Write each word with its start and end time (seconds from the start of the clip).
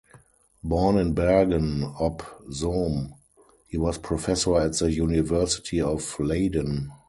Born 0.63 0.97
in 0.97 1.13
Bergen 1.13 1.83
op 1.83 2.23
Zoom, 2.51 3.13
he 3.67 3.77
was 3.77 3.99
professor 3.99 4.57
at 4.59 4.73
the 4.79 4.91
University 4.91 5.79
of 5.79 6.19
Leiden. 6.19 6.91